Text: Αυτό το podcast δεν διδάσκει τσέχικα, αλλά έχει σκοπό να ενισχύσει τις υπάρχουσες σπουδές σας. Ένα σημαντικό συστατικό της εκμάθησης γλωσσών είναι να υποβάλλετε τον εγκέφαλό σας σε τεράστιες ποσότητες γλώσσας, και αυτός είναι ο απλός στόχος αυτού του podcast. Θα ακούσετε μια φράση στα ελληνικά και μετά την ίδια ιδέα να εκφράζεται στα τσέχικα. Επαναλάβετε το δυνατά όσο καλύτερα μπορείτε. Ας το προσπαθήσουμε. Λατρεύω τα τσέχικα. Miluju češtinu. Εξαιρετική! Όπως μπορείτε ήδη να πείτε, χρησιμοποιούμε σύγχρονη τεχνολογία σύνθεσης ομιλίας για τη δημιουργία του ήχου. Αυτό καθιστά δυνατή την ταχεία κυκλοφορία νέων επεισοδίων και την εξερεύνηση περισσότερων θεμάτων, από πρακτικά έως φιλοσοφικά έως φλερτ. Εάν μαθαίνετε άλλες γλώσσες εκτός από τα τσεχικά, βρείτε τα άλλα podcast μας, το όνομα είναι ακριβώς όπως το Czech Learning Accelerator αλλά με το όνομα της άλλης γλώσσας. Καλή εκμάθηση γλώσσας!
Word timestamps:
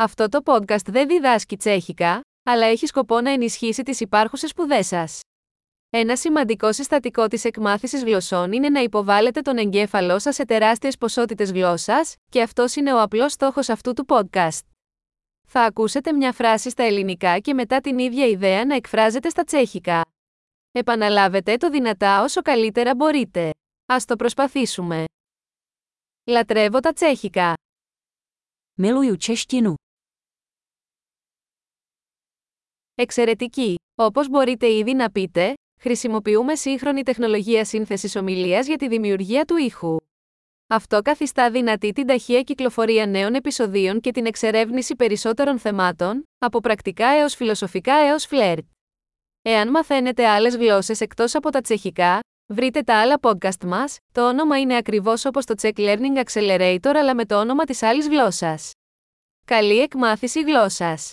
Αυτό 0.00 0.28
το 0.28 0.40
podcast 0.44 0.84
δεν 0.84 1.08
διδάσκει 1.08 1.56
τσέχικα, 1.56 2.20
αλλά 2.42 2.66
έχει 2.66 2.86
σκοπό 2.86 3.20
να 3.20 3.30
ενισχύσει 3.30 3.82
τις 3.82 4.00
υπάρχουσες 4.00 4.50
σπουδές 4.50 4.86
σας. 4.86 5.20
Ένα 5.90 6.16
σημαντικό 6.16 6.72
συστατικό 6.72 7.26
της 7.26 7.44
εκμάθησης 7.44 8.02
γλωσσών 8.02 8.52
είναι 8.52 8.68
να 8.68 8.80
υποβάλλετε 8.80 9.40
τον 9.40 9.56
εγκέφαλό 9.56 10.18
σας 10.18 10.34
σε 10.34 10.44
τεράστιες 10.44 10.98
ποσότητες 10.98 11.52
γλώσσας, 11.52 12.14
και 12.30 12.42
αυτός 12.42 12.74
είναι 12.74 12.94
ο 12.94 13.00
απλός 13.02 13.32
στόχος 13.32 13.68
αυτού 13.68 13.92
του 13.92 14.04
podcast. 14.08 14.66
Θα 15.46 15.62
ακούσετε 15.62 16.12
μια 16.12 16.32
φράση 16.32 16.70
στα 16.70 16.82
ελληνικά 16.82 17.38
και 17.38 17.54
μετά 17.54 17.80
την 17.80 17.98
ίδια 17.98 18.26
ιδέα 18.26 18.64
να 18.64 18.74
εκφράζεται 18.74 19.28
στα 19.28 19.44
τσέχικα. 19.44 20.02
Επαναλάβετε 20.72 21.56
το 21.56 21.70
δυνατά 21.70 22.22
όσο 22.22 22.42
καλύτερα 22.42 22.94
μπορείτε. 22.94 23.50
Ας 23.86 24.04
το 24.04 24.16
προσπαθήσουμε. 24.16 25.04
Λατρεύω 26.24 26.80
τα 26.80 26.92
τσέχικα. 26.92 27.54
Miluju 28.78 29.16
češtinu. 29.16 29.77
Εξαιρετική! 33.00 33.74
Όπως 33.94 34.28
μπορείτε 34.28 34.72
ήδη 34.72 34.94
να 34.94 35.10
πείτε, 35.10 35.54
χρησιμοποιούμε 35.80 36.54
σύγχρονη 36.54 37.02
τεχνολογία 37.02 37.64
σύνθεσης 37.64 38.16
ομιλίας 38.16 38.66
για 38.66 38.76
τη 38.76 38.88
δημιουργία 38.88 39.44
του 39.44 39.56
ήχου. 39.56 39.96
Αυτό 40.66 41.02
καθιστά 41.02 41.50
δυνατή 41.50 41.92
την 41.92 42.06
ταχεία 42.06 42.42
κυκλοφορία 42.42 43.06
νέων 43.06 43.34
επεισοδίων 43.34 44.00
και 44.00 44.10
την 44.10 44.26
εξερεύνηση 44.26 44.96
περισσότερων 44.96 45.58
θεμάτων, 45.58 46.22
από 46.38 46.60
πρακτικά 46.60 47.06
έως 47.06 47.34
φιλοσοφικά 47.34 47.94
έως 47.94 48.26
φλερτ. 48.26 48.64
Εάν 49.42 49.70
μαθαίνετε 49.70 50.28
άλλες 50.28 50.56
γλώσσες 50.56 51.00
εκτός 51.00 51.34
από 51.34 51.50
τα 51.50 51.60
τσεχικά, 51.60 52.20
βρείτε 52.52 52.82
τα 52.82 53.00
άλλα 53.00 53.18
podcast 53.22 53.64
μας, 53.64 53.96
το 54.12 54.28
όνομα 54.28 54.60
είναι 54.60 54.76
ακριβώς 54.76 55.24
όπως 55.24 55.44
το 55.44 55.54
Czech 55.62 55.76
Learning 55.76 56.24
Accelerator 56.24 56.92
αλλά 56.96 57.14
με 57.14 57.24
το 57.24 57.40
όνομα 57.40 57.64
της 57.64 57.82
άλλης 57.82 58.08
γλώσσας. 58.08 58.70
Καλή 59.46 59.78
εκμάθηση 59.78 60.40
γλώσσας! 60.40 61.12